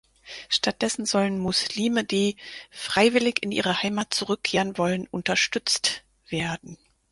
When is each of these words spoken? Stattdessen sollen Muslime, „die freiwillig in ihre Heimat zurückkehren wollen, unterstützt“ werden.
Stattdessen 0.49 1.05
sollen 1.05 1.37
Muslime, 1.37 2.03
„die 2.03 2.35
freiwillig 2.71 3.43
in 3.43 3.51
ihre 3.51 3.83
Heimat 3.83 4.15
zurückkehren 4.15 4.79
wollen, 4.79 5.05
unterstützt“ 5.05 6.03
werden. 6.27 6.79